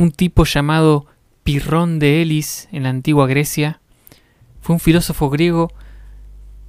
[0.00, 1.06] un tipo llamado
[1.44, 3.80] Pirrón de Elis en la antigua Grecia.
[4.62, 5.72] Fue un filósofo griego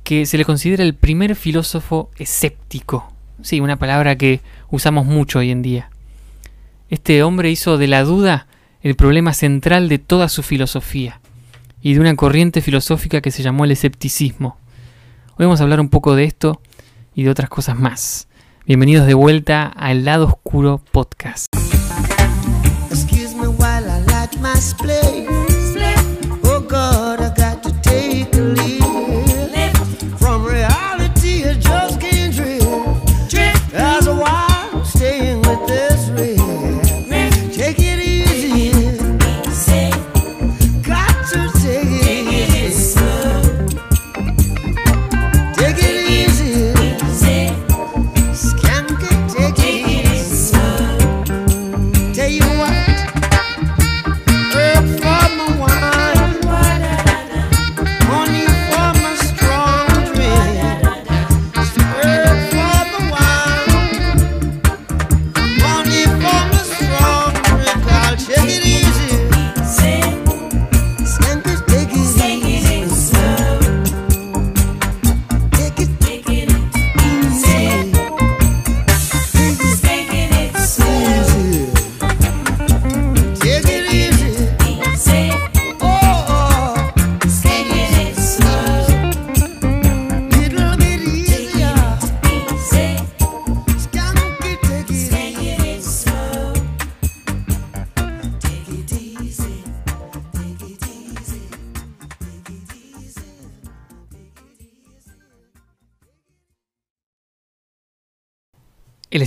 [0.03, 3.13] que se le considera el primer filósofo escéptico.
[3.41, 5.89] Sí, una palabra que usamos mucho hoy en día.
[6.89, 8.47] Este hombre hizo de la duda
[8.81, 11.21] el problema central de toda su filosofía
[11.81, 14.57] y de una corriente filosófica que se llamó el escepticismo.
[15.37, 16.61] Hoy vamos a hablar un poco de esto
[17.15, 18.27] y de otras cosas más.
[18.65, 21.60] Bienvenidos de vuelta a El Lado Oscuro Podcast.
[24.61, 25.30] display.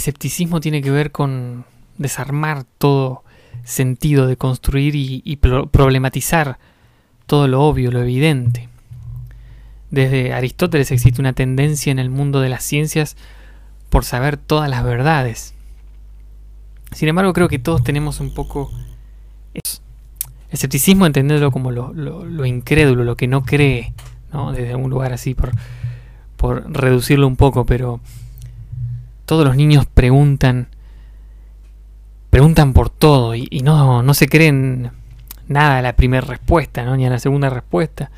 [0.05, 1.65] Escepticismo tiene que ver con
[1.97, 3.25] desarmar todo
[3.65, 6.59] sentido de construir y, y pro- problematizar
[7.27, 8.69] todo lo obvio, lo evidente.
[9.91, 13.17] Desde Aristóteles existe una tendencia en el mundo de las ciencias
[13.89, 15.55] por saber todas las verdades.
[16.93, 18.70] Sin embargo, creo que todos tenemos un poco...
[19.55, 19.81] eso.
[20.51, 23.95] Escepticismo entenderlo como lo, lo- lo incrédulo, lo que no cree,
[24.35, 24.53] ¿no?
[24.53, 28.01] Desde un lugar así, por reducirlo un poco, pero
[29.24, 30.68] todos los niños preguntan
[32.35, 34.90] preguntan por todo y, no, no se creen
[35.46, 36.96] nada a la primera respuesta, ¿no?
[36.96, 38.11] ni a la segunda respuesta.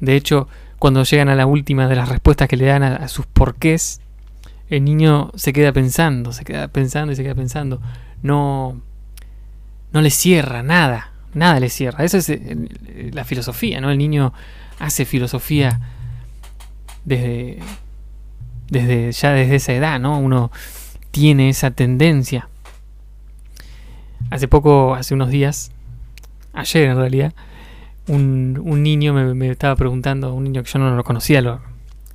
[0.00, 0.48] De hecho,
[0.80, 4.00] cuando llegan a la última de las respuestas que le dan a, sus porqués,
[4.70, 7.80] el niño se queda pensando, se queda pensando y se queda pensando.
[8.24, 8.80] No,
[9.92, 12.04] no le cierra nada, nada le cierra.
[12.04, 13.88] Esa es eh, la filosofía, ¿no?
[13.88, 14.32] El niño
[14.80, 15.80] hace filosofía
[17.04, 17.60] desde,
[18.68, 20.18] desde ya desde esa edad, ¿no?
[20.18, 20.50] Uno
[21.10, 22.48] tiene esa tendencia.
[24.30, 25.70] Hace poco, hace unos días,
[26.52, 27.34] ayer en realidad,
[28.08, 31.60] un, un niño me, estaba preguntando, un niño que yo no lo conocía, lo,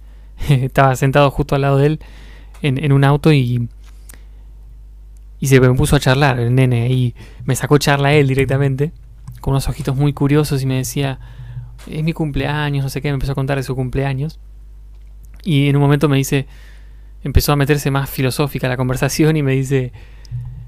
[0.50, 2.00] estaba sentado justo al lado de él
[2.62, 3.70] en, en un auto y,
[5.40, 8.92] y se me puso a charlar el nene y me sacó charla él directamente,
[9.40, 11.20] con unos ojitos muy curiosos y me decía,
[11.88, 14.40] es mi cumpleaños, no sé qué, me empezó a contar de su cumpleaños.
[15.44, 16.48] Y en un momento me dice,
[17.24, 19.92] empezó a meterse más filosófica la conversación y me dice,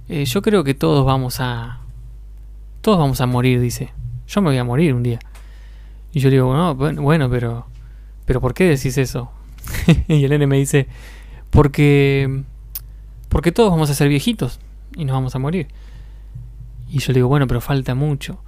[0.09, 1.81] "Eh, yo creo que todos vamos a...
[2.81, 3.93] Todos vamos a morir, dice.
[4.27, 5.19] Yo me voy a morir un día.
[6.13, 7.67] Y yo le digo, no, bueno, pero...
[8.25, 9.31] Pero ¿por qué decís eso?
[10.07, 10.88] y el nene me dice,
[11.49, 12.43] porque...
[13.29, 14.59] Porque todos vamos a ser viejitos
[14.95, 15.67] y nos vamos a morir.
[16.89, 18.43] Y yo le digo, bueno, pero falta mucho.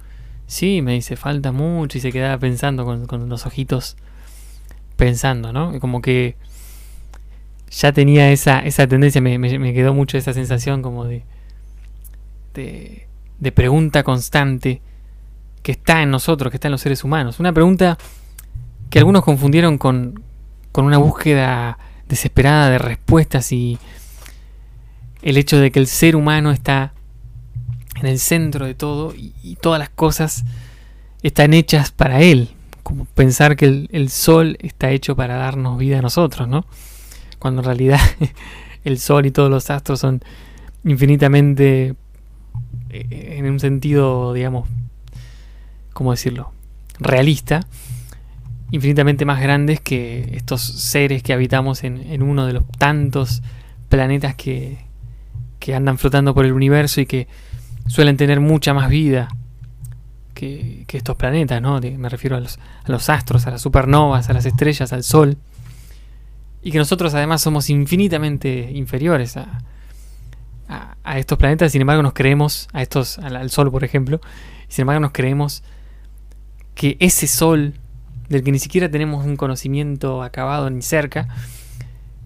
[0.46, 3.96] Sí, me dice, falta mucho y se quedaba pensando con, con los ojitos
[4.96, 5.78] pensando, ¿no?
[5.80, 6.36] Como que
[7.70, 11.24] ya tenía esa, esa tendencia, me, quedó mucho esa sensación como de,
[12.54, 14.80] de, pregunta constante
[15.62, 17.40] que está en nosotros, que está en los seres humanos.
[17.40, 17.98] Una pregunta
[18.90, 20.22] que algunos confundieron con,
[20.70, 21.78] con una búsqueda
[22.08, 23.78] desesperada de respuestas y
[25.22, 26.92] el hecho de que el ser humano está
[27.96, 30.44] en el centro de todo y todas las cosas
[31.22, 32.53] están hechas para él,
[32.84, 36.64] como pensar que el, el sol está hecho para darnos vida a nosotros, ¿no?
[37.40, 37.98] Cuando en realidad
[38.84, 40.22] el sol y todos los astros son
[40.84, 41.94] infinitamente,
[42.90, 44.68] eh, en un sentido, digamos,
[45.92, 46.52] ¿cómo decirlo?
[47.00, 47.60] Realista,
[48.70, 53.42] infinitamente más grandes que estos seres que habitamos en, en uno de los tantos
[53.88, 54.78] planetas que,
[55.58, 57.28] que andan flotando por el universo y que
[57.86, 59.28] suelen tener mucha más vida
[60.86, 61.80] que, estos planetas, ¿no?
[61.80, 65.36] Me refiero a los, astros, a las supernovas, a las estrellas, al Sol.
[66.62, 69.60] Y que nosotros además somos infinitamente inferiores a,
[71.16, 74.20] estos planetas, sin embargo nos creemos, a estos, al, Sol por ejemplo,
[74.68, 75.62] sin embargo nos creemos
[76.74, 77.74] que ese Sol,
[78.28, 81.28] del que ni siquiera tenemos un conocimiento acabado ni cerca,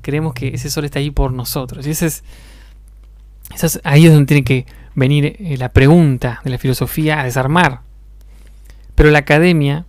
[0.02, 1.86] creemos que ese Sol está ahí por nosotros.
[1.86, 2.24] Y ese es,
[3.54, 7.24] ese es- ahí es donde tiene que venir eh, la pregunta de la filosofía a
[7.24, 7.82] desarmar.
[8.98, 9.86] Pero la academia,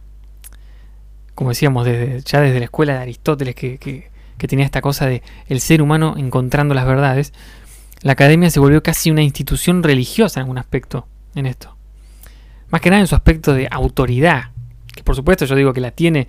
[1.34, 4.08] como decíamos, desde, ya desde la escuela de Aristóteles, que, que-
[4.48, 7.34] tenía esta cosa de el ser humano encontrando las verdades,
[8.04, 11.76] la academia se volvió casi una institución religiosa en algún aspecto en esto.
[12.70, 14.52] Más que nada en su aspecto de autoridad,
[14.96, 16.28] que por supuesto yo digo que la tiene.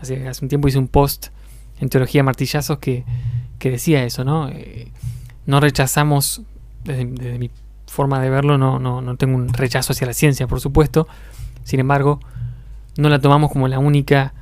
[0.00, 1.28] Hace, hace un tiempo hice un post
[1.78, 3.04] en Teología Martillazos que,
[3.60, 4.48] que decía eso, ¿no?
[4.48, 4.88] Eh,
[5.46, 6.42] no rechazamos,
[6.82, 7.52] desde, desde mi
[7.86, 11.06] forma de verlo, no, no, no tengo un rechazo hacia la ciencia, por supuesto.
[11.66, 12.20] Sin embargo,
[12.96, 14.32] no la tomamos como la única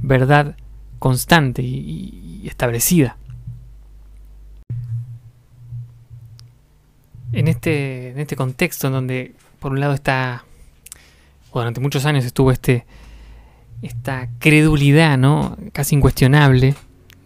[0.00, 0.56] verdad
[0.98, 3.18] constante y, establecida.
[7.32, 10.46] En este, en este contexto en donde por un lado está,
[11.50, 12.86] o durante muchos años estuvo este,
[13.82, 15.58] esta credulidad, ¿no?
[15.74, 16.74] Casi incuestionable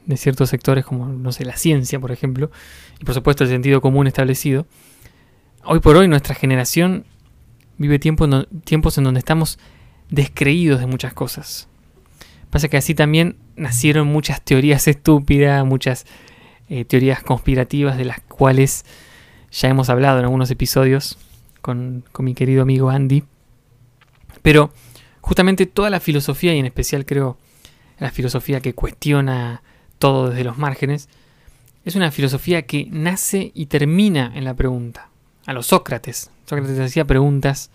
[0.06, 2.50] de ciertos sectores como, no sé, la ciencia, por ejemplo,
[3.00, 4.66] y por supuesto el sentido común establecido.
[5.62, 7.06] Hoy por hoy nuestra generación
[7.78, 9.58] vive tiempos en donde estamos
[10.10, 11.68] descreídos de muchas cosas.
[12.50, 16.06] Pasa que así también nacieron muchas teorías estúpidas, muchas
[16.68, 18.84] eh, teorías conspirativas de las cuales
[19.50, 21.18] ya hemos hablado en algunos episodios
[21.60, 23.24] con, con mi querido amigo Andy.
[24.42, 24.72] Pero
[25.20, 27.36] justamente toda la filosofía, y en especial creo
[27.98, 29.62] la filosofía que cuestiona
[29.98, 31.08] todo desde los márgenes,
[31.84, 35.08] es una filosofía que nace y termina en la pregunta.
[35.46, 36.30] A los Sócrates.
[36.44, 37.70] Sócrates hacía preguntas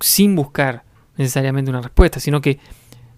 [0.00, 0.84] sin buscar
[1.16, 2.60] necesariamente una respuesta, sino que de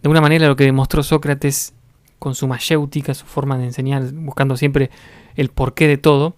[0.04, 1.72] alguna manera lo que demostró Sócrates
[2.18, 4.90] con su mayéutica, su forma de enseñar, buscando siempre
[5.36, 6.36] el porqué de todo,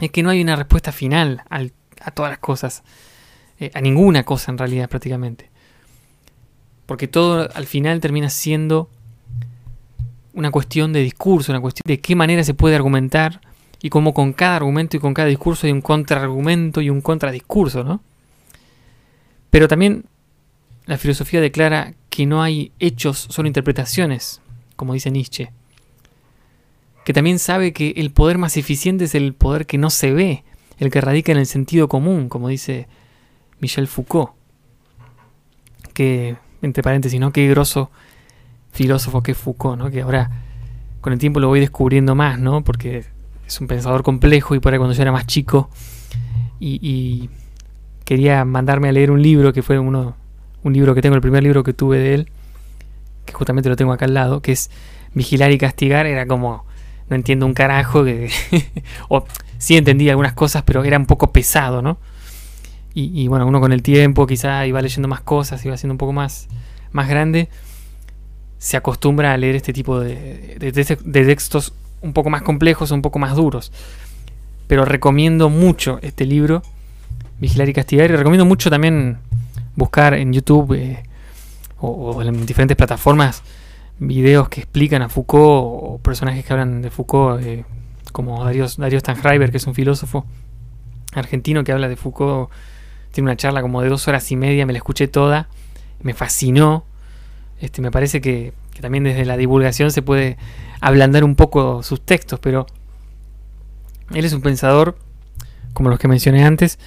[0.00, 2.82] es que no hay una respuesta final al- a todas las cosas,
[3.58, 5.50] eh, a ninguna cosa en realidad prácticamente.
[6.84, 8.90] Porque todo al final termina siendo
[10.34, 13.40] una cuestión de discurso, una cuestión de qué manera se puede argumentar
[13.80, 17.84] y cómo con cada argumento y con cada discurso hay un contraargumento y un contradiscurso,
[17.84, 18.00] ¿no?
[19.50, 20.04] Pero también
[20.86, 24.40] la filosofía declara que no hay hechos, solo interpretaciones,
[24.76, 25.50] como dice Nietzsche.
[27.04, 30.44] Que también sabe que el poder más eficiente es el poder que no se ve,
[30.78, 32.88] el que radica en el sentido común, como dice
[33.60, 34.32] Michel Foucault.
[35.92, 37.32] Que, entre paréntesis, ¿no?
[37.32, 37.90] Qué grosso
[38.72, 39.90] filósofo que es Foucault, ¿no?
[39.90, 40.30] Que ahora
[41.00, 42.62] con el tiempo lo voy descubriendo más, ¿no?
[42.62, 43.04] Porque
[43.46, 45.70] es un pensador complejo y por ahí cuando yo era más chico
[46.58, 47.30] y,
[48.04, 50.14] quería mandarme a leer un libro que fue uno,
[50.62, 52.30] un libro que tengo, el primer libro que tuve de él,
[53.24, 54.70] que justamente lo tengo acá al lado, que es
[55.12, 56.64] Vigilar y Castigar, era como,
[57.08, 58.04] no entiendo un carajo,
[59.08, 59.26] o
[59.58, 61.98] sí entendía algunas cosas, pero era un poco pesado, ¿no?
[62.94, 66.12] Y, bueno, uno con el tiempo quizá iba leyendo más cosas, iba siendo un poco
[66.14, 66.48] más,
[66.92, 67.50] más grande,
[68.56, 73.18] se acostumbra a leer este tipo de- de textos un poco más complejos, un poco
[73.18, 73.72] más duros.
[74.66, 76.62] Pero recomiendo mucho este libro,
[77.38, 79.18] Vigilar y Castigar, y recomiendo mucho también
[79.74, 81.02] buscar en YouTube eh,
[81.78, 83.42] o, en diferentes plataformas
[83.98, 87.64] videos que explican a Foucault o personajes que hablan de Foucault, eh,
[88.12, 90.26] como Darío, Darío Stanhreiber, que es un filósofo
[91.14, 92.50] argentino que habla de Foucault.
[93.12, 95.48] Tiene una charla como de dos horas y media, me la escuché toda,
[96.02, 96.84] me fascinó.
[97.60, 100.36] Este, me parece que, que también desde la divulgación se puede
[100.82, 102.66] ablandar un poco sus textos, pero
[104.12, 104.98] él es un pensador,
[105.72, 106.78] como los que mencioné antes,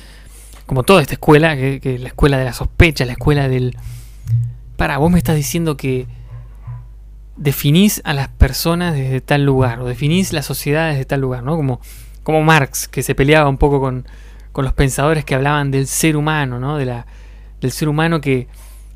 [0.68, 3.76] como toda esta escuela, que, la escuela de la sospecha, la escuela del...
[4.78, 6.06] Para, vos me estás diciendo que
[7.36, 11.56] definís a las personas desde tal lugar, o definís la sociedad desde tal lugar, ¿no?
[11.56, 11.82] Como,
[12.22, 14.06] como Marx, que se peleaba un poco con,
[14.52, 16.78] con los pensadores que hablaban del ser humano, ¿no?
[16.78, 17.08] De la,
[17.62, 18.48] del ser humano que,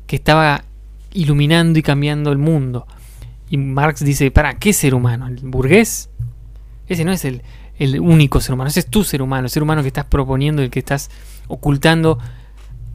[0.06, 0.62] que estaba
[1.14, 2.86] iluminando y cambiando el mundo.
[3.48, 5.28] Y Marx dice, ¿para qué ser humano?
[5.28, 6.10] ¿El burgués?
[6.86, 7.42] Ese no es el,
[7.78, 10.60] el único ser humano, ese es tu ser humano, el ser humano que estás proponiendo,
[10.60, 11.10] el que estás
[11.48, 12.18] ocultando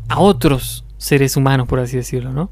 [0.08, 2.52] a otros seres humanos, por así decirlo, ¿no?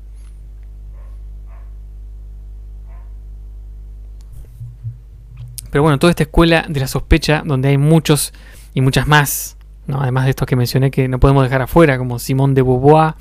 [5.69, 8.33] Pero bueno, toda esta escuela de la sospecha, donde hay muchos
[8.73, 10.01] y muchas más, ¿no?
[10.01, 13.15] además de estos que mencioné que no podemos dejar afuera, como Simón de Beauvoir,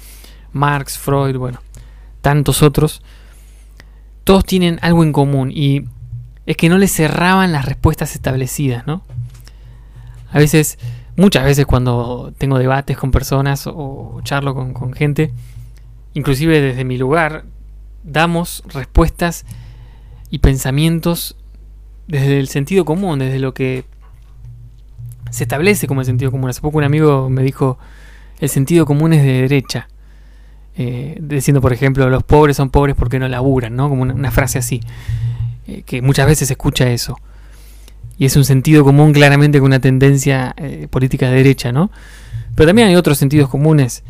[0.53, 1.61] Marx, Freud, bueno,
[2.27, 3.03] tantos otros,
[4.25, 5.85] todos tienen algo en común y
[6.45, 9.05] es que no les cerraban las respuestas establecidas, ¿no?
[10.33, 10.77] A veces,
[11.17, 15.33] muchas veces cuando tengo debates con personas o charlo con, con gente,
[16.15, 17.45] inclusive desde mi lugar,
[18.03, 19.45] damos respuestas
[20.29, 21.37] y pensamientos
[22.09, 23.85] desde el sentido común, desde lo que
[25.31, 26.51] se establece como el sentido común.
[26.51, 27.79] Hace poco un amigo me dijo,
[28.41, 29.87] el sentido común es de derecha.
[30.79, 33.89] Eh, diciendo, por ejemplo, los pobres son pobres porque no laburan, ¿no?
[33.89, 34.83] Como una, frase así,
[35.67, 37.19] eh, que muchas veces se escucha eso.
[38.19, 41.91] Y es un sentido común claramente con una tendencia eh, política de derecha, ¿no?
[42.55, 44.03] Pero también hay otros sentidos comunes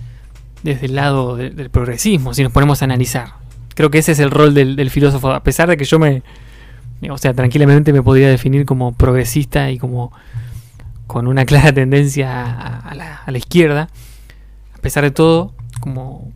[0.65, 3.35] desde el lado del progresismo, si nos ponemos a analizar.
[3.75, 6.23] Creo que ese es el rol del, filósofo, a pesar de que yo me,
[7.09, 10.13] o sea, tranquilamente me podría definir como progresista y como
[11.07, 13.89] con una clara tendencia a, la, a la izquierda,
[14.75, 16.33] a pesar de todo, como,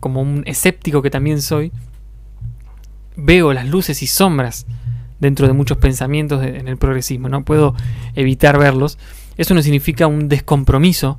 [0.00, 1.72] como un escéptico que también soy,
[3.16, 4.66] veo las luces y sombras
[5.20, 7.74] dentro de muchos pensamientos en el progresismo, no puedo
[8.14, 8.98] evitar verlos.
[9.36, 11.18] Eso no significa un descompromiso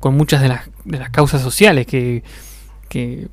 [0.00, 2.22] con muchas de las, de las causas sociales que,
[2.88, 3.28] que,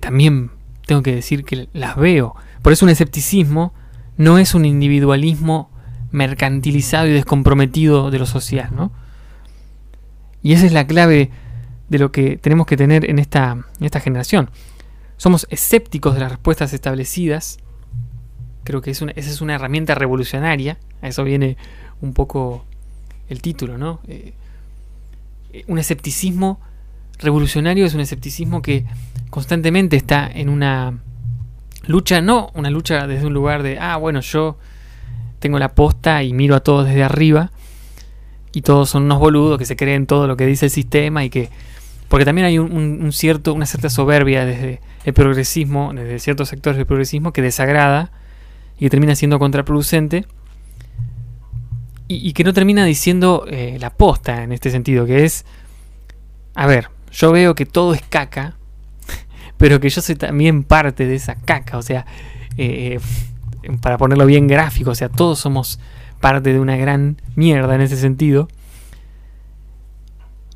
[0.00, 0.50] también
[0.86, 2.34] tengo que decir que las veo.
[2.62, 3.72] Por eso un escepticismo
[4.16, 5.70] no es un individualismo
[6.10, 8.92] mercantilizado y descomprometido de lo social, ¿no?
[10.42, 11.30] Y esa es la clave
[11.88, 14.50] de lo que tenemos que tener en esta, en esta generación.
[15.16, 17.58] Somos escépticos de las respuestas establecidas.
[18.64, 20.78] Creo que es esa es una herramienta revolucionaria.
[21.02, 21.56] A eso viene
[22.00, 22.64] un poco
[23.28, 24.00] el título, ¿no?
[24.08, 24.34] Eh,
[25.66, 26.60] un escepticismo
[27.18, 28.84] revolucionario es un escepticismo que
[29.30, 30.98] constantemente está en una
[31.86, 34.58] lucha, no una lucha desde un lugar de, ah, bueno, yo
[35.38, 37.50] tengo la posta y miro a todos desde arriba
[38.52, 41.30] y todos son unos boludos que se creen todo lo que dice el sistema y
[41.30, 41.50] que
[42.08, 46.86] porque también hay un, cierto, una cierta soberbia desde el progresismo, desde ciertos sectores del
[46.86, 48.10] progresismo, que desagrada
[48.78, 50.26] y termina siendo contraproducente.
[52.10, 55.44] Y, que no termina diciendo eh, la posta en este sentido, que es,
[56.54, 58.56] a ver, yo veo que todo es caca,
[59.58, 62.06] pero que yo soy también parte de esa caca, o sea,
[62.56, 62.98] eh,
[63.82, 65.80] para ponerlo bien gráfico, o sea, todos somos
[66.18, 68.48] parte de una gran mierda en ese sentido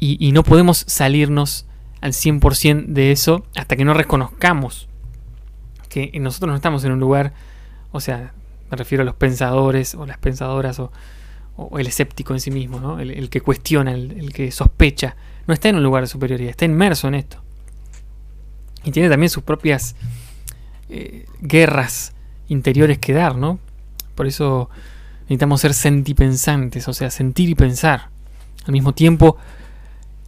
[0.04, 1.64] y, no podemos salirnos
[2.00, 4.88] al 100% de eso hasta que no reconozcamos
[5.88, 7.34] que nosotros no estamos en un lugar,
[7.92, 8.32] o sea,
[8.68, 10.90] me refiero a los pensadores o las pensadoras o,
[11.78, 12.98] el escéptico en sí mismo, ¿no?
[12.98, 15.14] el, que cuestiona, el, que sospecha,
[15.46, 17.40] no está en un lugar de superioridad, está inmerso en esto.
[18.82, 19.94] Y tiene también sus propias
[20.88, 22.12] eh, guerras
[22.48, 23.60] interiores que dar, ¿no?
[24.16, 24.68] Por eso
[25.22, 28.08] necesitamos ser sentipensantes, o sea, sentir y pensar.
[28.64, 29.36] Al mismo tiempo,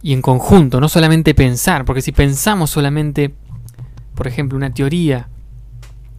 [0.01, 3.33] y en conjunto, no solamente pensar, porque si pensamos solamente,
[4.13, 5.27] por ejemplo, una teoría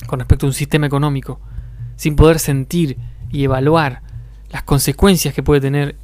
[0.06, 1.40] con respecto a un sistema económico,
[1.96, 2.96] sin poder sentir
[3.30, 4.02] y evaluar
[4.50, 5.96] las consecuencias que puede tener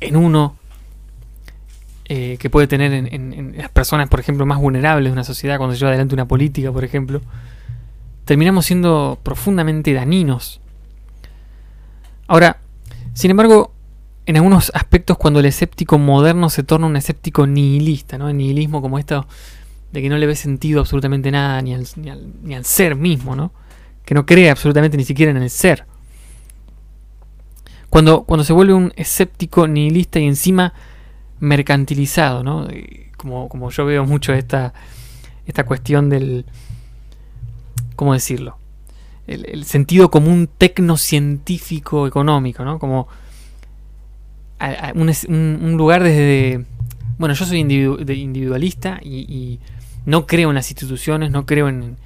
[0.00, 0.56] en uno,
[2.06, 5.74] eh, que puede tener en, las personas, por ejemplo, más vulnerables de una sociedad cuando
[5.74, 7.20] se lleva adelante una política, por ejemplo,
[8.24, 10.60] terminamos siendo profundamente dañinos.
[12.26, 12.58] Ahora,
[13.12, 13.73] sin embargo,
[14.26, 18.28] en algunos aspectos cuando el escéptico moderno se torna un escéptico nihilista, ¿no?
[18.28, 19.26] El nihilismo como esto
[19.92, 21.86] de que no le ve sentido absolutamente nada ni al,
[22.42, 23.52] ni al, ser mismo, ¿no?
[24.04, 25.86] Que no cree absolutamente ni siquiera en el ser.
[27.90, 30.72] Cuando, cuando se vuelve un escéptico nihilista y encima
[31.38, 32.66] mercantilizado, ¿no?
[33.16, 34.72] Como, como yo veo mucho esta,
[35.46, 36.46] esta cuestión del...
[37.94, 38.58] ¿Cómo decirlo?
[39.26, 42.78] El, el sentido común tecnocientífico económico, ¿no?
[42.78, 43.06] Como
[44.94, 46.64] un, lugar desde...
[47.18, 49.60] Bueno, yo soy individualista y,
[50.06, 51.96] no creo en las instituciones, no creo en,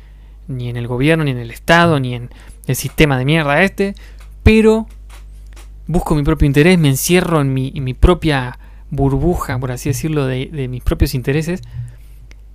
[0.47, 2.31] ni en el gobierno, ni en el Estado, ni en
[2.69, 3.95] el sistema de mierda este,
[4.43, 4.87] pero
[5.89, 8.59] busco mi propio interés, me encierro en mi, propia
[8.91, 11.63] burbuja, por así decirlo, de, mis propios intereses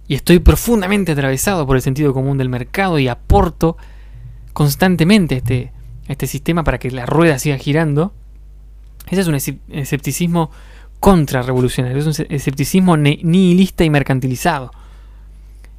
[0.08, 3.78] y estoy profundamente atravesado por el sentido común del mercado y aporto
[4.54, 5.72] constantemente este,
[6.08, 8.14] este sistema para que la rueda siga girando
[9.10, 10.52] ese es un escepticismo
[11.00, 14.72] contrarrevolucionario, es un escepticismo nihilista y mercantilizado.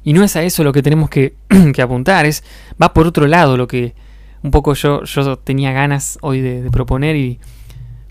[0.03, 1.35] Y no es a eso lo que tenemos que,
[1.81, 2.43] apuntar, es
[2.81, 3.95] va por otro lado lo que
[4.43, 7.39] un poco yo, yo tenía ganas hoy de, proponer y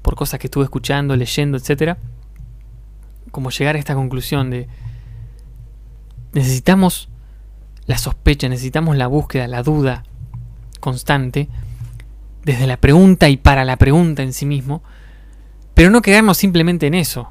[0.03, 1.99] por cosas que estuve escuchando, leyendo, etcétera,
[3.31, 4.67] como llegar a esta conclusión de
[6.33, 7.09] necesitamos
[7.87, 10.03] la sospecha, necesitamos la búsqueda, la duda
[10.81, 11.49] constante,
[12.45, 14.83] desde la pregunta y para la pregunta en sí mismo,
[15.75, 17.31] pero no quedarnos simplemente en eso.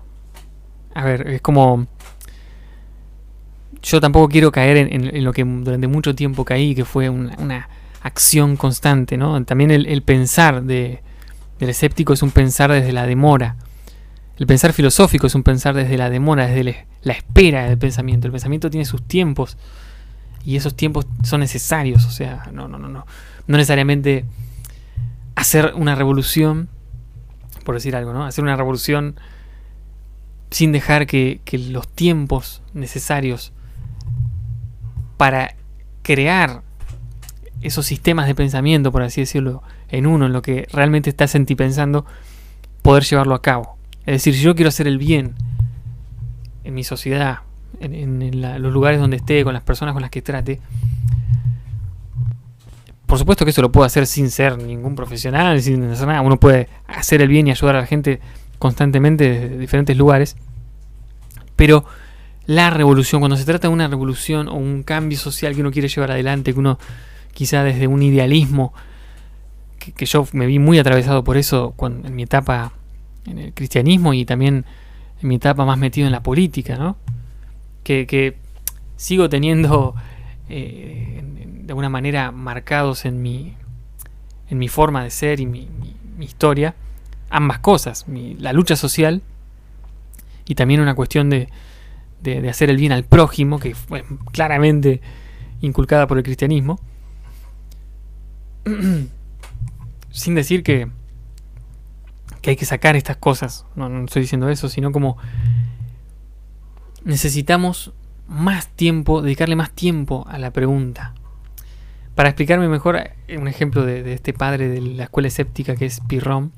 [0.93, 1.87] A ver, es como...
[3.81, 7.67] Yo tampoco quiero caer en, lo que durante mucho tiempo caí, que fue una,
[8.01, 9.43] acción constante, ¿no?
[9.43, 11.01] También el, pensar de,
[11.59, 13.57] del escéptico es un pensar desde la demora.
[14.37, 18.27] El pensar filosófico es un pensar desde la demora, desde la espera del pensamiento.
[18.27, 19.57] El pensamiento tiene sus tiempos
[20.45, 22.05] y esos tiempos son necesarios.
[22.05, 23.05] O sea, no, no, no, no.
[23.47, 24.25] No necesariamente
[25.35, 26.69] hacer una revolución
[27.63, 28.25] por decir algo, ¿no?
[28.25, 29.15] Hacer una revolución
[30.53, 33.53] sin dejar que, los tiempos necesarios
[35.17, 35.55] para
[36.03, 36.61] crear
[37.61, 41.45] esos sistemas de pensamiento, por así decirlo, en uno, en lo que realmente estás en
[41.45, 42.05] ti pensando,
[42.81, 43.77] poder llevarlo a cabo.
[44.05, 45.33] Es decir, si yo quiero hacer el bien
[46.63, 47.39] en mi sociedad,
[47.79, 50.59] en, los lugares donde esté, con las personas con las que trate,
[53.13, 56.21] por supuesto que eso lo puedo hacer sin ser ningún profesional, sin hacer nada.
[56.21, 58.19] Uno puede hacer el bien y ayudar a la gente
[58.57, 60.35] constantemente desde diferentes lugares.
[61.55, 61.85] Pero
[62.47, 65.89] la revolución, cuando se trata de una revolución o un cambio social que uno quiere
[65.89, 66.79] llevar adelante, que uno
[67.33, 68.73] quizá desde un idealismo,
[69.77, 72.71] que, yo me vi muy atravesado por eso cuando, en mi etapa
[73.27, 74.65] en el cristianismo y también
[75.21, 76.97] en mi etapa más metido en la política, ¿no?
[77.83, 78.37] Que,
[78.95, 79.93] sigo teniendo
[80.49, 81.21] eh,
[81.63, 83.55] de alguna manera marcados en mi,
[84.49, 85.69] en mi forma de ser y mi,
[86.19, 86.75] historia
[87.29, 89.23] ambas cosas, la lucha social
[90.45, 91.49] y también una cuestión de,
[92.21, 95.01] de, hacer el bien al prójimo, que fue claramente
[95.61, 96.79] inculcada por el cristianismo.
[100.11, 100.89] Sin decir que,
[102.41, 105.17] que hay que sacar estas cosas, no, no estoy diciendo eso, sino como
[107.03, 107.93] necesitamos
[108.27, 111.15] más tiempo, dedicarle más tiempo a la pregunta.
[112.15, 112.99] Para explicarme mejor,
[113.37, 116.51] un ejemplo de, de, este padre de la escuela escéptica que es Pirrón,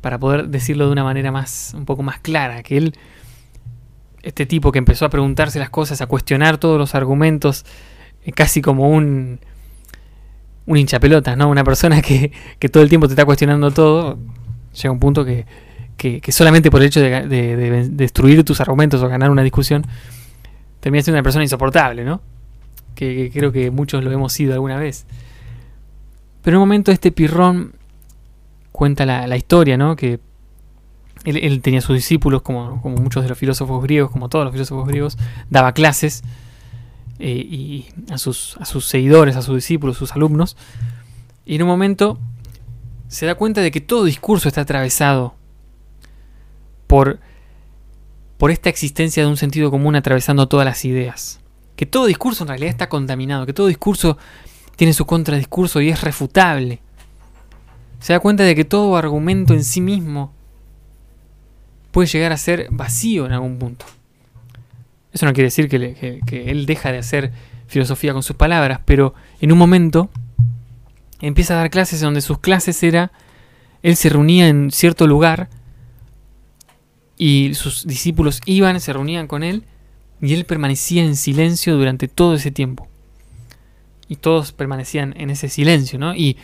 [0.00, 2.94] para poder decirlo de una manera más, un poco más clara, que él
[4.24, 7.64] este tipo que empezó a preguntarse las cosas, a cuestionar todos los argumentos,
[8.24, 9.38] eh, casi como un,
[10.66, 11.48] un hinchapelotas, ¿no?
[11.48, 12.32] Una persona que,
[12.72, 14.18] todo el tiempo te está cuestionando todo,
[14.74, 15.44] llega un punto que,
[16.30, 19.86] solamente por el hecho de, destruir tus argumentos o ganar una discusión,
[20.80, 22.22] termina siendo una persona insoportable, ¿no?
[22.94, 25.06] Que, creo que muchos lo hemos sido alguna vez.
[26.42, 27.74] Pero en un momento este pirrón
[28.72, 29.96] cuenta la, historia, ¿no?
[29.96, 30.20] Que
[31.24, 35.16] él, tenía sus discípulos, como, muchos de los filósofos griegos, como todos los filósofos griegos,
[35.48, 36.22] daba clases
[37.18, 40.56] eh, y a sus, a sus seguidores, a sus discípulos, sus alumnos.
[41.46, 42.18] Y en un momento
[43.08, 45.34] se da cuenta de que todo discurso está atravesado
[46.86, 47.20] por,
[48.38, 51.40] por esta existencia de un sentido común atravesando todas las ideas.
[51.76, 54.16] Que todo discurso en realidad está contaminado, que todo discurso
[54.76, 56.80] tiene su contradiscurso y es refutable.
[58.00, 60.32] Se da cuenta de que todo argumento en sí mismo
[61.90, 63.86] puede llegar a ser vacío en algún punto.
[65.12, 67.32] Eso no quiere decir que, él deja de hacer
[67.68, 70.10] filosofía con sus palabras, pero en un momento
[71.20, 73.12] empieza a dar clases donde sus clases era,
[73.82, 75.48] él se reunía en cierto lugar
[77.16, 79.64] y sus discípulos iban, se reunían con él
[80.20, 82.88] y él permanecía en silencio durante todo ese tiempo.
[84.08, 86.14] Y todos permanecían en ese silencio, ¿no?
[86.14, 86.36] Y,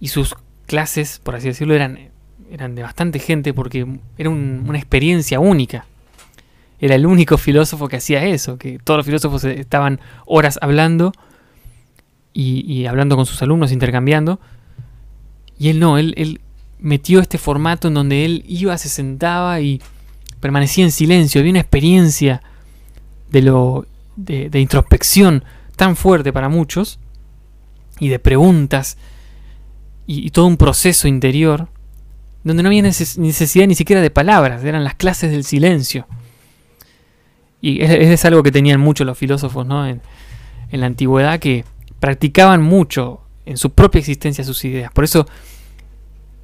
[0.00, 0.34] y sus
[0.66, 2.10] clases, por así decirlo, eran
[2.50, 5.86] eran de bastante gente porque era una experiencia única.
[6.80, 11.12] Era el único filósofo que hacía eso, que todos los filósofos estaban horas hablando
[12.32, 14.38] y, hablando con sus alumnos, intercambiando.
[15.58, 16.40] Y él no, él,
[16.78, 19.82] metió este formato en donde él iba, se sentaba y
[20.40, 21.40] permanecía en silencio.
[21.40, 22.42] Había una experiencia
[23.30, 25.44] de, lo, de, introspección
[25.76, 26.98] tan fuerte para muchos
[28.00, 28.96] y de preguntas
[30.06, 31.68] y todo un proceso interior
[32.44, 36.06] donde no había necesidad ni siquiera de palabras, eran las clases del silencio.
[37.60, 39.86] Y es, es algo que tenían mucho los filósofos ¿no?
[39.86, 40.00] en,
[40.70, 41.64] la antigüedad, que
[42.00, 44.92] practicaban mucho en su propia existencia sus ideas.
[44.92, 45.26] Por eso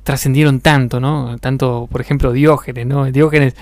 [0.02, 1.38] trascendieron tanto, ¿no?
[1.38, 3.10] Tanto, por ejemplo, Diógenes, ¿no?
[3.10, 3.54] Diógenes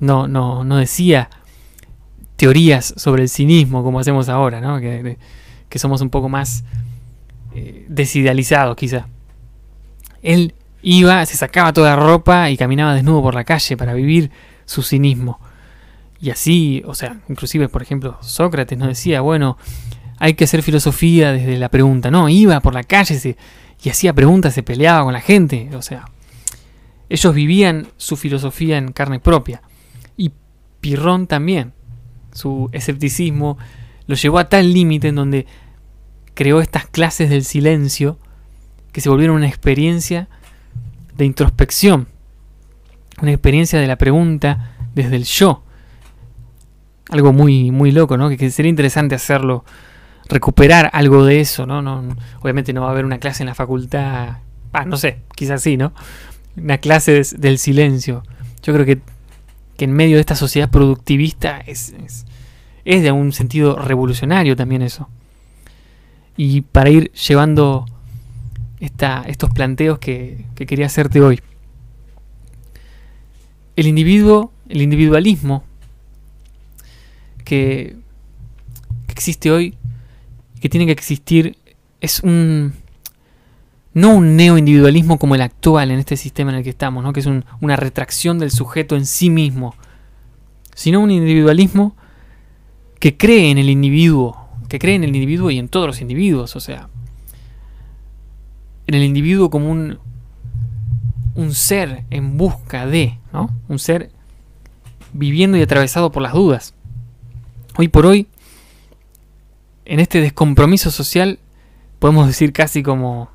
[0.00, 1.30] no, no, no decía
[2.36, 4.80] teorías sobre el cinismo como hacemos ahora, ¿no?
[4.80, 5.18] Que,
[5.76, 6.62] somos un poco más
[7.52, 9.08] eh, desidealizados, quizá.
[10.22, 10.54] Él
[10.86, 14.30] Iba, se sacaba toda la ropa y caminaba desnudo por la calle para vivir
[14.66, 15.40] su cinismo.
[16.20, 19.56] Y así, o sea, inclusive, por ejemplo, Sócrates nos decía, bueno,
[20.18, 22.10] hay que hacer filosofía desde la pregunta.
[22.10, 23.36] No, iba por la calle
[23.82, 25.70] y hacía preguntas, se peleaba con la gente.
[25.74, 26.04] O sea,
[27.08, 29.62] ellos vivían su filosofía en carne propia.
[30.84, 31.72] Pirrón también.
[32.34, 33.56] Su escepticismo
[34.06, 35.46] lo llevó a tal límite en donde
[36.34, 38.18] creó estas clases del silencio
[38.92, 40.28] que se volvieron una experiencia
[41.16, 42.06] de introspección,
[43.22, 45.62] una experiencia de la pregunta desde el yo.
[47.08, 48.28] Algo muy, muy loco, ¿no?
[48.28, 49.64] Que, sería interesante hacerlo,
[50.28, 51.80] recuperar algo de eso, ¿no?
[51.80, 52.14] ¿no?
[52.42, 54.36] Obviamente no va a haber una clase en la facultad,
[54.74, 55.94] ah, no sé, quizás sí, ¿no?
[56.58, 58.22] Una clase del silencio.
[58.62, 59.00] Yo creo que,
[59.76, 61.94] que, en medio de esta sociedad productivista es,
[62.84, 65.08] es, de un sentido revolucionario también eso.
[66.36, 67.86] Y para ir llevando
[68.80, 71.40] estos planteos que, que quería hacerte hoy.
[73.76, 75.64] El individuo, el individualismo
[77.44, 77.96] que,
[79.06, 79.74] que existe hoy,
[80.60, 81.56] que tiene que existir,
[82.00, 82.74] es un
[83.94, 87.12] no un neoindividualismo como el actual en este sistema en el que estamos, ¿no?
[87.12, 87.26] que es
[87.60, 89.74] una retracción del sujeto en sí mismo,
[90.74, 91.96] sino un individualismo
[92.98, 96.56] que cree en el individuo, que cree en el individuo y en todos los individuos,
[96.56, 96.88] o sea,
[98.88, 99.98] en el individuo como un,
[101.36, 103.50] un ser en busca de, ¿no?
[103.68, 104.10] Un ser
[105.12, 106.74] viviendo y atravesado por las dudas.
[107.76, 108.26] Hoy por hoy,
[109.84, 111.38] en este descompromiso social,
[111.98, 113.33] podemos decir casi como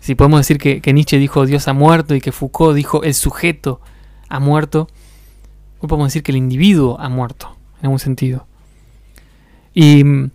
[0.00, 3.80] si podemos decir que, Nietzsche dijo Dios ha muerto y que Foucault dijo el sujeto
[4.28, 4.88] ha muerto,
[5.80, 8.46] hoy podemos decir que el individuo ha muerto, en algún sentido.
[9.74, 10.30] Y mm,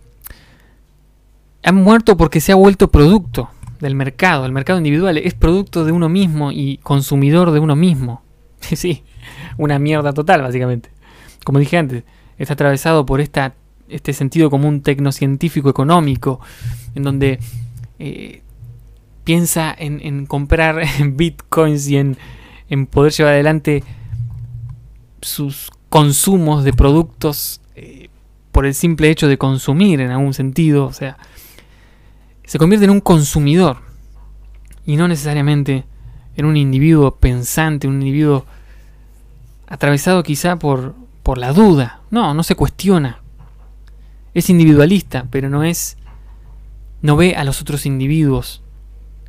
[1.64, 3.50] ha muerto porque se ha vuelto producto
[3.80, 4.46] del mercado.
[4.46, 8.22] El mercado individual es producto de uno mismo y consumidor de uno mismo.
[8.60, 9.04] sí,
[9.56, 10.90] una mierda total, básicamente.
[11.44, 12.04] Como dije antes,
[12.38, 13.54] está atravesado por esta,
[13.88, 16.40] este sentido común tecnocientífico económico,
[16.94, 17.38] en donde
[17.98, 18.42] eh,
[19.24, 22.16] piensa en, comprar bitcoins y en,
[22.86, 23.82] poder llevar adelante
[25.20, 28.08] sus consumos de productos eh,
[28.52, 30.86] por el simple hecho de consumir en algún sentido.
[30.86, 31.16] O sea,
[32.44, 33.78] se convierte en un consumidor
[34.84, 35.84] y no necesariamente
[36.36, 38.44] en un individuo pensante, un individuo
[39.66, 42.00] atravesado quizá por, por la duda.
[42.10, 43.20] No, no se cuestiona.
[44.34, 45.96] Es individualista, pero no es
[47.02, 48.63] no ve a los otros individuos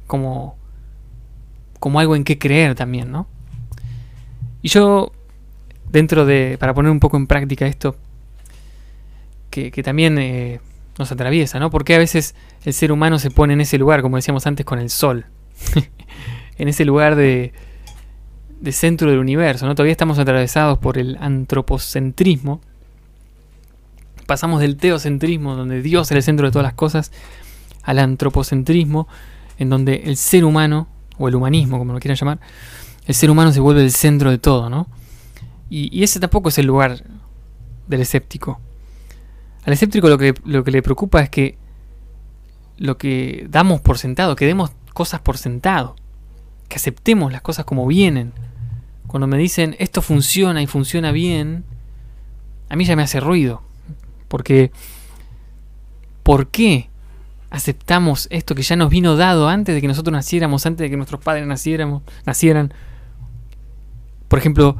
[0.07, 0.57] como,
[1.79, 3.27] como algo en que creer también, ¿no?
[4.61, 5.11] Y yo,
[5.91, 7.95] dentro de, para poner un poco en práctica esto,
[9.49, 10.59] que, también eh,
[10.97, 11.69] nos atraviesa, ¿no?
[11.69, 14.79] Porque a veces el ser humano se pone en ese lugar, como decíamos antes, con
[14.79, 15.27] el sol,
[16.57, 17.53] en ese lugar de,
[18.59, 19.75] de centro del universo, ¿no?
[19.75, 22.61] Todavía estamos atravesados por el antropocentrismo.
[24.25, 27.11] Pasamos del teocentrismo, donde Dios es el centro de todas las cosas,
[27.83, 29.07] al antropocentrismo,
[29.57, 30.87] en donde el ser humano,
[31.17, 32.39] o el humanismo, como lo quieran llamar,
[33.05, 34.87] el ser humano se vuelve el centro de todo, ¿no?
[35.69, 37.03] Y, ese tampoco es el lugar
[37.87, 38.59] del escéptico.
[39.65, 41.57] Al escéptico lo que, lo que le preocupa es que
[42.77, 45.95] lo que damos por sentado, que demos cosas por sentado,
[46.67, 48.33] que aceptemos las cosas como vienen.
[49.07, 51.63] Cuando me dicen esto funciona y funciona bien,
[52.69, 53.63] a mí ya me hace ruido.
[54.27, 54.71] Porque,
[56.23, 56.89] ¿por qué
[57.55, 60.97] aceptamos esto que ya nos vino dado antes de que nosotros naciéramos, antes de que
[60.97, 62.73] nuestros padres naciéramos, nacieran.
[64.27, 64.75] Por ejemplo,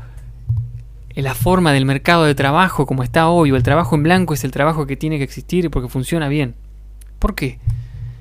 [1.16, 4.44] la forma del mercado de trabajo como está hoy, o el trabajo en blanco es
[4.44, 6.56] el trabajo que tiene que existir porque funciona bien.
[7.18, 7.60] ¿Por qué?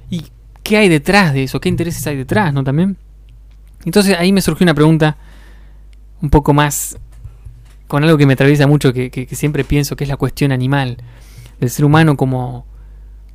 [0.09, 0.27] ¿Y
[0.63, 1.61] qué hay detrás de eso?
[1.61, 2.97] ¿Qué intereses hay detrás, no también?
[3.85, 5.17] Entonces ahí me surgió una pregunta
[6.23, 6.97] un poco más
[7.89, 10.99] con algo que me atraviesa mucho, que, que siempre pienso que es la cuestión animal,
[11.59, 12.67] del ser humano como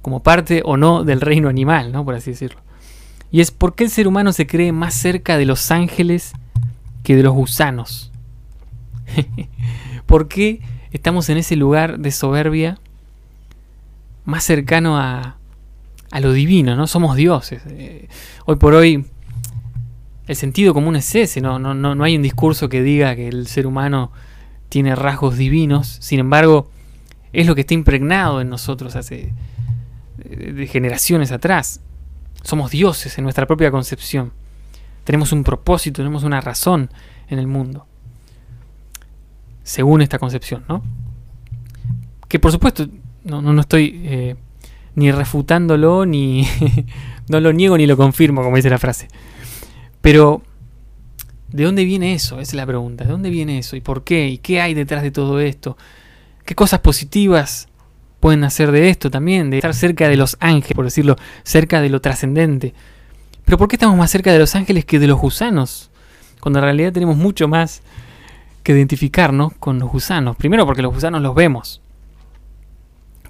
[0.02, 2.06] como parte o no del reino animal, ¿no?
[2.06, 2.62] por así decirlo.
[3.32, 6.34] Y es por qué el ser humano se cree más cerca de los ángeles
[7.04, 8.12] que de los gusanos.
[10.06, 12.80] ¿Por qué estamos en ese lugar de soberbia
[14.26, 15.38] más cercano a,
[16.12, 16.76] a lo divino?
[16.76, 16.88] ¿no?
[16.88, 17.62] Somos dioses.
[17.68, 18.08] Eh,
[18.46, 19.06] hoy por hoy
[20.28, 21.58] el sentido común es ese, ¿no?
[21.58, 24.12] No, no, no hay un discurso que diga que el ser humano
[24.70, 26.70] tiene rasgos divinos, sin embargo,
[27.34, 29.34] es lo que está impregnado en nosotros hace
[30.30, 31.82] de generaciones atrás.
[32.44, 34.32] Somos dioses en nuestra propia concepción.
[35.04, 36.90] Tenemos un propósito, tenemos una razón
[37.28, 37.86] en el mundo.
[39.64, 40.84] Según esta concepción, ¿no?
[42.28, 42.88] Que por supuesto
[43.24, 44.36] no, no, estoy eh,
[44.96, 46.48] ni refutándolo, ni
[47.28, 49.08] no lo niego ni lo confirmo, como dice la frase.
[50.02, 50.42] Pero,
[51.52, 52.36] ¿de dónde viene eso?
[52.36, 53.04] Esa es la pregunta.
[53.04, 53.76] ¿De dónde viene eso?
[53.76, 54.28] ¿Y por qué?
[54.28, 55.78] ¿Y qué hay detrás de todo esto?
[56.46, 57.69] ¿Qué cosas positivas
[58.20, 61.90] pueden hacer de esto también, de estar cerca de los ángeles, por decirlo, cerca de
[61.90, 62.74] lo trascendente.
[63.46, 65.90] Pero ¿por qué estamos más cerca de los ángeles que de los gusanos?
[66.40, 67.82] Cuando en realidad tenemos mucho más
[68.64, 70.36] que identificarnos con los gusanos.
[70.36, 71.82] Primero porque los gusanos los vemos.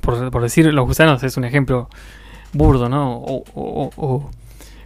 [0.01, 1.89] Por, decir, los gusanos es un ejemplo
[2.51, 3.15] burdo, ¿no?
[3.15, 4.29] O, o,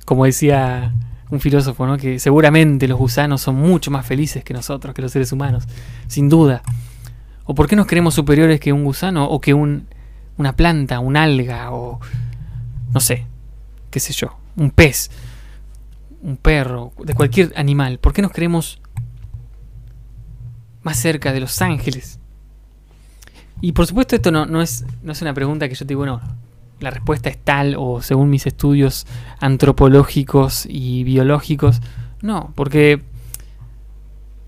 [0.06, 0.94] como decía
[1.30, 1.98] un filósofo, ¿no?
[1.98, 5.64] Que seguramente los gusanos son mucho más felices que nosotros, que los seres humanos.
[6.08, 6.62] Sin duda.
[7.46, 9.88] ¿O por qué nos creemos superiores que un gusano o que un,
[10.38, 12.00] una planta, un alga o
[12.94, 13.26] no sé,
[13.90, 15.10] qué sé yo, un pez,
[16.22, 18.00] un perro, de cualquier animal?
[18.00, 18.80] ¿Por qué nos creemos
[20.84, 22.20] más cerca de los ángeles?
[23.62, 26.06] Y por supuesto esto no, no, es, no es una pregunta que yo te digo,
[26.06, 26.22] no,
[26.80, 29.08] la respuesta es tal o según mis estudios
[29.40, 31.82] antropológicos y biológicos.
[32.22, 33.02] No, porque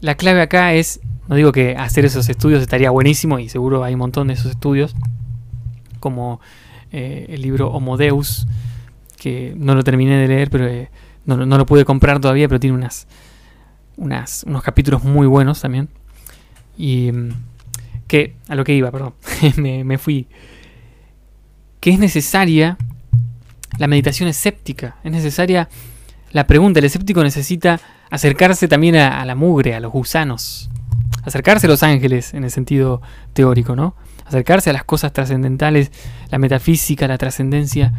[0.01, 3.93] la clave acá es, no digo que hacer esos estudios estaría buenísimo y seguro hay
[3.93, 4.95] un montón de esos estudios,
[6.05, 6.39] como
[6.91, 8.45] eh, el libro Homo Deus,
[9.17, 10.91] que no lo terminé de leer, pero eh,
[11.25, 13.07] no, no, lo pude comprar todavía, pero tiene unas,
[13.97, 15.89] unas, unos capítulos muy buenos también.
[16.77, 17.29] Y mm,
[18.05, 19.15] que, a lo que iba, perdón,
[19.57, 20.27] me, me fui
[21.79, 22.77] que es necesaria
[23.79, 25.69] la meditación escéptica, es necesaria
[26.31, 27.79] la pregunta, el escéptico necesita
[28.11, 30.69] acercarse también a, la mugre, a los gusanos,
[31.23, 33.01] acercarse a los ángeles en el sentido
[33.33, 33.95] teórico, ¿no?
[34.25, 35.91] Acercarse a las cosas trascendentales,
[36.29, 37.93] la metafísica, la trascendencia,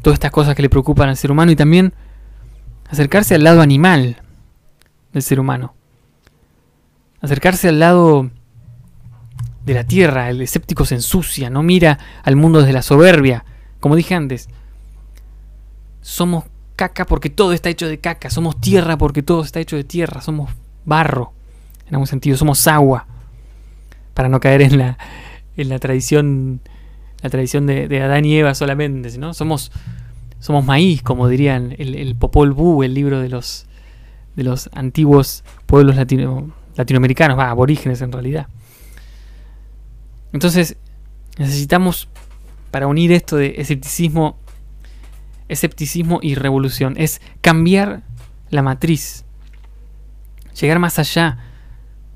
[0.00, 1.92] todas estas cosas que le preocupan al ser humano y también
[2.88, 4.16] acercarse al lado animal
[5.12, 5.74] del ser humano.
[7.20, 8.30] Acercarse al lado
[9.64, 13.44] de la tierra, el escéptico se ensucia, no mira al mundo desde la soberbia.
[13.80, 14.48] Como dije antes,
[16.00, 16.44] somos
[16.76, 20.20] caca porque todo está hecho de caca, somos tierra porque todo está hecho de tierra,
[20.20, 20.50] somos
[20.84, 21.32] barro,
[21.86, 23.06] en algún sentido, somos agua,
[24.14, 24.98] para no caer en la,
[25.56, 26.60] en la tradición,
[27.22, 29.34] la tradición de, Adán y Eva solamente, ¿no?
[29.34, 29.72] Somos,
[30.38, 33.66] somos maíz, como dirían el, Popol Vuh, el libro de los,
[34.36, 38.46] de los antiguos pueblos latino, latinoamericanos, aborígenes en realidad.
[40.32, 40.76] Entonces,
[41.38, 42.08] necesitamos,
[42.70, 44.38] para unir esto de escepticismo,
[45.48, 48.02] escepticismo y revolución, es cambiar
[48.48, 49.24] la matriz,
[50.58, 51.38] llegar más allá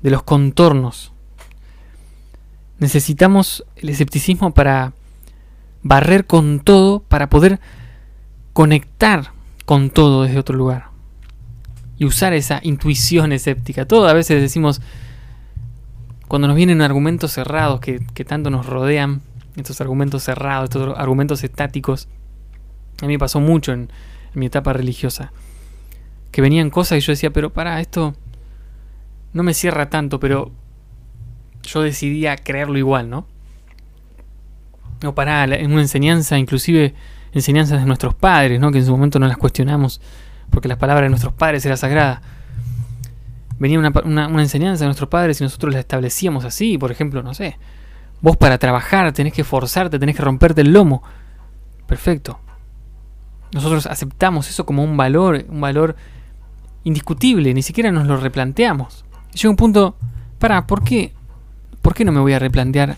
[0.01, 1.13] de los contornos.
[2.79, 4.93] Necesitamos el escepticismo para
[5.83, 7.59] barrer con todo, para poder
[8.53, 9.31] conectar
[9.65, 10.89] con todo desde otro lugar.
[11.97, 13.85] Y usar esa intuición escéptica.
[13.85, 14.81] Todo a veces decimos,
[16.27, 19.21] cuando nos vienen argumentos cerrados que, tanto nos rodean,
[19.55, 22.07] estos argumentos cerrados, estos argumentos estáticos,
[23.01, 23.89] a mí me pasó mucho en,
[24.33, 25.31] mi etapa religiosa,
[26.31, 28.13] que venían cosas y yo decía, pero para, esto
[29.33, 30.51] no me cierra tanto, pero
[31.67, 33.27] yo decidía creerlo igual, ¿no?
[35.05, 36.95] O para, en una enseñanza, inclusive
[37.31, 38.71] enseñanzas de nuestros padres, ¿no?
[38.71, 40.01] Que en su momento no las cuestionamos,
[40.49, 42.21] porque las palabras de nuestros padres eran sagradas
[43.59, 47.57] venía una, enseñanza de nuestros padres y nosotros la establecíamos así, por ejemplo, no sé,
[48.21, 51.03] vos para trabajar tenés que forzarte, tenés que romperte el lomo.
[51.87, 52.39] Perfecto.
[53.53, 55.95] Nosotros aceptamos eso como un valor, un valor
[56.83, 59.05] indiscutible, ni siquiera nos lo replanteamos.
[59.33, 59.95] Llega un punto,
[60.37, 61.13] para, ¿por qué?
[61.87, 62.97] ¿Por qué no me voy a replantear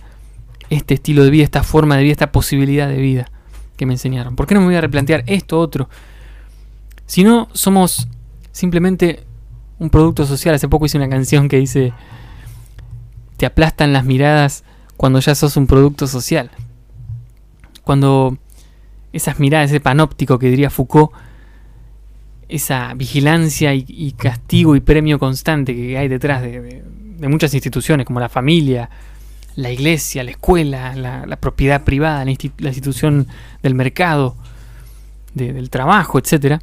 [0.71, 3.29] este estilo de vida, esta forma de vida, esta posibilidad de vida
[3.77, 4.35] que me enseñaron?
[4.35, 5.89] ¿Por qué no me voy a replantear esto otro?
[7.05, 8.07] Si no, somos
[8.51, 9.27] simplemente
[9.77, 10.55] un producto social.
[10.55, 11.93] Hace poco hice una canción que dice,
[13.37, 14.63] te aplastan las miradas
[14.97, 16.49] cuando ya sos un producto social.
[17.83, 18.39] Cuando
[19.13, 21.11] esas miradas, ese panóptico que diría Foucault,
[22.47, 26.83] esa vigilancia y, castigo y premio constante que hay detrás de,
[27.27, 28.89] muchas instituciones, como la familia,
[29.55, 33.27] la iglesia, la escuela, la, propiedad privada, la, institución
[33.61, 34.35] del mercado,
[35.33, 36.61] del trabajo, etcétera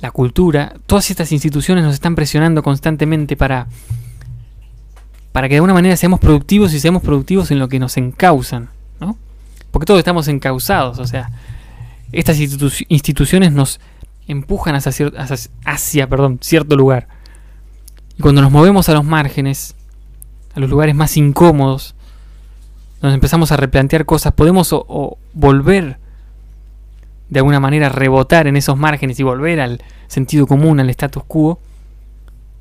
[0.00, 3.66] la cultura, todas estas instituciones nos están presionando constantemente para,
[5.32, 8.70] para que de alguna manera seamos productivos y seamos productivos en lo que nos encausan,
[8.98, 9.18] ¿no?
[9.70, 11.30] Porque todos estamos encausados, o sea,
[12.12, 13.78] estas instituciones nos
[14.26, 15.12] empujan hacia,
[15.64, 17.08] hacia, perdón, cierto lugar.
[18.20, 19.74] Y cuando nos movemos a los márgenes,
[20.54, 21.94] a los lugares más incómodos,
[23.00, 25.96] nos empezamos a replantear cosas, podemos o volver
[27.30, 31.60] de alguna manera rebotar en esos márgenes y volver al sentido común, al status quo,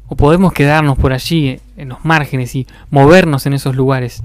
[0.07, 4.23] o podemos quedarnos por allí en los márgenes y movernos en esos lugares.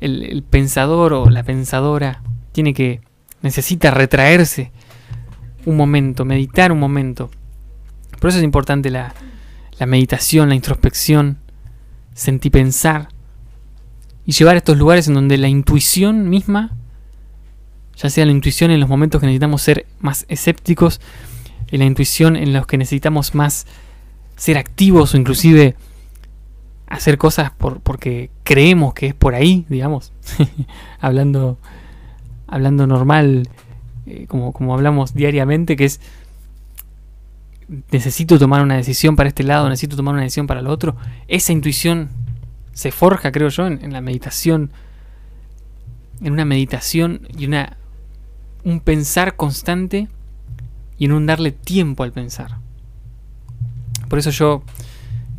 [0.00, 3.02] El, pensador o la pensadora tiene que,
[3.42, 4.72] necesita retraerse
[5.66, 7.28] un momento, meditar un momento.
[8.18, 9.12] Por eso es importante la,
[9.78, 11.38] la meditación, la introspección,
[12.14, 13.08] sentir pensar
[14.24, 16.76] y llevar a estos lugares en donde la intuición misma
[17.96, 21.00] ya sea la intuición en los momentos que necesitamos ser más escépticos,
[21.68, 23.66] en la intuición en los que necesitamos más
[24.36, 25.74] ser activos o inclusive
[26.86, 30.12] hacer cosas por, porque creemos que es por ahí, digamos,
[31.00, 31.58] hablando,
[32.46, 33.48] hablando normal,
[34.04, 36.00] eh, como, como hablamos diariamente, que es
[37.90, 40.96] necesito tomar una decisión para este lado, necesito tomar una decisión para el otro.
[41.28, 42.08] Esa intuición
[42.72, 44.70] se forja, creo yo, en la meditación,
[46.20, 47.76] en una meditación y una
[48.64, 50.08] un pensar constante
[50.98, 52.58] y en un darle tiempo al pensar.
[54.08, 54.62] Por eso yo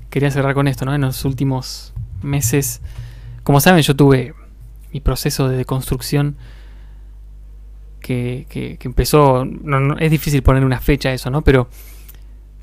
[0.10, 0.96] quería cerrar con esto, ¿no?
[0.96, 2.80] En los últimos meses,
[3.44, 4.34] como saben, yo tuve
[4.94, 6.38] mi proceso de deconstrucción
[8.00, 9.46] que, que- empezó,
[10.00, 11.42] es difícil poner una fecha a eso, ¿no?
[11.42, 11.68] Pero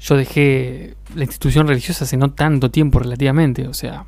[0.05, 4.05] yo dejé la institución religiosa hace no tanto tiempo relativamente, o sea,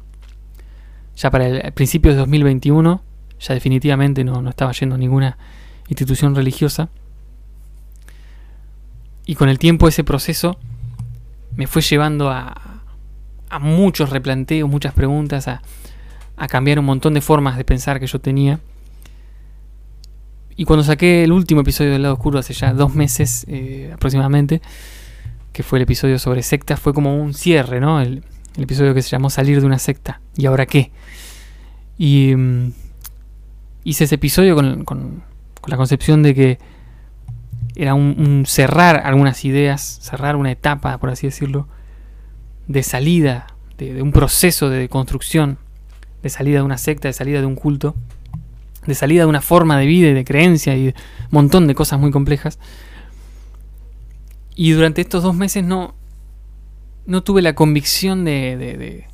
[1.17, 3.03] ya para el, principio de 2021,
[3.41, 5.39] ya definitivamente no, no estaba yendo a ninguna
[5.89, 6.91] institución religiosa.
[9.25, 10.59] Y con el tiempo ese proceso
[11.57, 12.83] me fue llevando a,
[13.49, 15.63] a muchos replanteos, muchas preguntas, a,
[16.37, 18.61] a cambiar un montón de formas de pensar que yo tenía.
[20.57, 24.61] Y cuando saqué el último episodio del lado oscuro hace ya dos meses eh, aproximadamente,
[25.57, 28.03] que fue el episodio sobre sectas, fue como un cierre, ¿no?
[28.03, 28.23] El,
[28.59, 30.21] episodio que se llamó Salir de una secta.
[30.37, 30.91] ¿Y ahora qué?
[31.97, 32.73] Y mm,
[33.85, 35.23] hice ese episodio con,
[35.67, 36.59] la concepción de que
[37.75, 41.69] era un, un cerrar algunas ideas, cerrar una etapa, por así decirlo,
[42.69, 43.47] de salida,
[43.79, 45.57] de, de un proceso de construcción,
[46.23, 47.95] de salida de una secta, de salida de un culto,
[48.87, 50.95] de salida de una forma de vida y de creencia y un
[51.31, 52.59] montón de cosas muy complejas.
[54.57, 55.95] Y durante estos dos meses no,
[57.07, 59.07] no tuve la convicción de, de, de-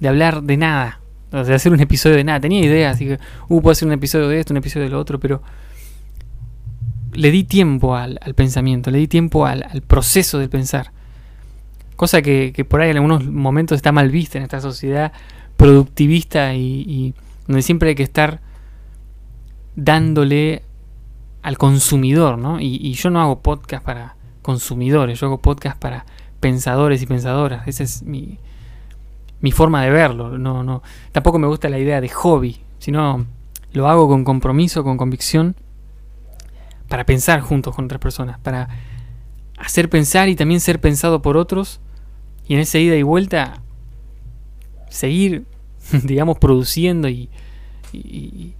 [0.00, 2.40] de hablar de nada, de hacer un episodio de nada.
[2.40, 5.00] Tenía ideas, así que, uh, puedo hacer un episodio de esto, un episodio de lo
[5.00, 5.42] otro, pero
[7.12, 10.92] le di tiempo al, pensamiento, le di tiempo al, proceso de pensar.
[11.96, 15.12] Cosa que, que por ahí en algunos momentos está mal vista en esta sociedad
[15.56, 17.14] productivista y,
[17.46, 18.40] donde siempre hay que estar
[19.76, 20.62] dándole
[21.42, 22.60] al consumidor, ¿no?
[22.60, 26.04] Y yo no hago podcast para consumidores, yo hago podcast para
[26.38, 27.66] pensadores y pensadoras.
[27.66, 28.38] Esa es mi,
[29.40, 30.36] mi forma de verlo.
[30.38, 33.26] No, no, tampoco me gusta la idea de hobby, sino
[33.72, 35.56] lo hago con compromiso, con convicción,
[36.88, 38.68] para pensar juntos con otras personas, para
[39.58, 41.80] hacer pensar y también ser pensado por otros,
[42.46, 43.62] y en esa ida y vuelta
[44.90, 45.46] seguir,
[46.04, 47.30] digamos, produciendo y,
[47.92, 48.54] y- y-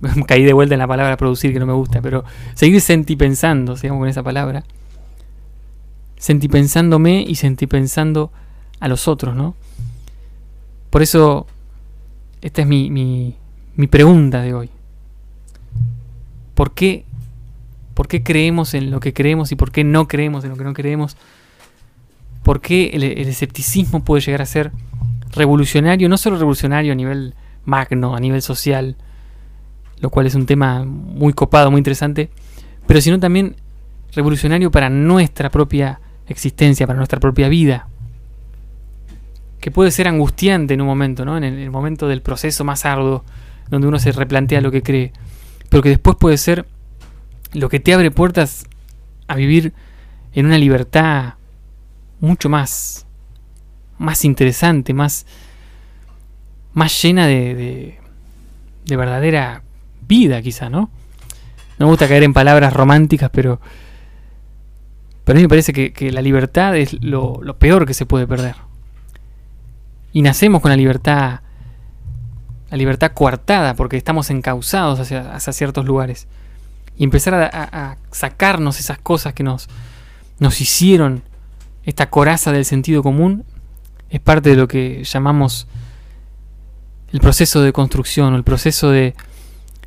[0.26, 4.00] caí de vuelta en la palabra producir que no me gusta, pero seguir sentipensando, digamos
[4.00, 4.64] con esa palabra,
[6.18, 8.32] sentipensándome y sentipensando
[8.80, 9.54] a los otros, ¿no?
[10.90, 11.46] Por eso,
[12.40, 13.34] esta es mi, mi,
[13.74, 14.70] mi pregunta de hoy.
[16.54, 17.04] ¿Por qué,
[17.94, 20.64] ¿Por qué creemos en lo que creemos y por qué no creemos en lo que
[20.64, 21.16] no creemos?
[22.42, 24.72] ¿Por qué el, el escepticismo puede llegar a ser
[25.32, 26.08] revolucionario?
[26.08, 28.96] No solo revolucionario a nivel magno, a nivel social,
[30.00, 32.30] lo cual es un tema muy copado, muy interesante,
[32.86, 33.56] pero sino también
[34.14, 37.88] revolucionario para nuestra propia existencia, para nuestra propia vida.
[39.60, 41.36] Que puede ser angustiante en un momento, ¿no?
[41.36, 43.24] En el, momento del proceso más arduo,
[43.68, 45.12] donde uno se replantea lo que cree,
[45.68, 46.66] pero que después puede ser
[47.52, 48.66] lo que te abre puertas
[49.28, 49.72] a vivir
[50.34, 51.34] en una libertad
[52.20, 53.06] mucho más
[53.98, 55.26] más interesante, más
[56.74, 57.98] más llena de, de,
[58.84, 59.62] de verdadera
[60.06, 60.90] vida, quizá, ¿no?
[61.78, 63.60] No me gusta caer en palabras románticas, pero
[65.26, 68.54] pero a mí me parece que, la libertad es lo, peor que se puede perder.
[70.12, 71.40] Y nacemos con la libertad
[72.70, 76.28] la libertad coartada porque estamos encausados hacia, ciertos lugares.
[76.96, 79.68] Y empezar a, sacarnos esas cosas que nos,
[80.38, 81.24] nos hicieron
[81.82, 83.44] esta coraza del sentido común
[84.10, 85.66] es parte de lo que llamamos
[87.12, 89.16] el proceso de construcción el proceso de,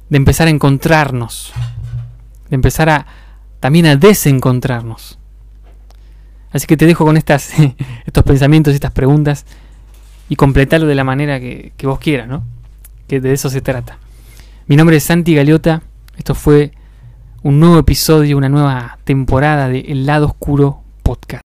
[0.09, 1.53] de empezar a encontrarnos,
[2.49, 3.07] de empezar a
[3.61, 5.18] también a desencontrarnos.
[6.51, 7.53] Así que te dejo con estas,
[8.05, 9.45] estos pensamientos y estas preguntas
[10.29, 12.43] y completarlo de la manera que, que vos quieras, ¿no?
[13.07, 13.97] Que de eso se trata.
[14.67, 15.81] Mi nombre es Santi Galeota.
[16.17, 16.71] Esto fue
[17.43, 21.48] un nuevo episodio, una nueva temporada de El Lado Oscuro Podcast.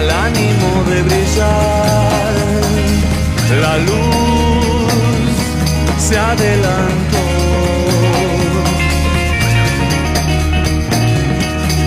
[0.00, 2.34] Al ánimo de brillar.
[3.64, 5.34] La luz
[5.98, 7.24] se adelantó.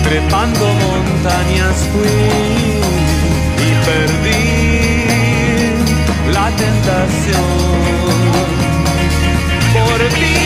[0.04, 2.18] Trepando montañas fui
[3.66, 4.46] y perdí
[6.36, 7.52] la tentación
[9.74, 10.43] por ti.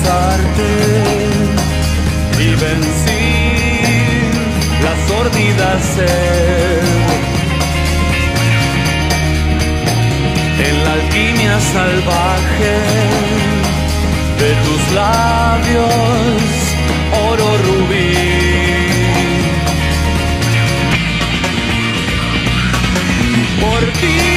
[0.00, 0.70] Alcanzarte
[2.38, 3.26] y vencí
[4.82, 6.82] la sordida sed.
[10.68, 12.76] En la alquimia salvaje
[14.38, 16.42] de tus labios,
[17.28, 18.14] oro rubí.
[23.60, 24.29] Por ti.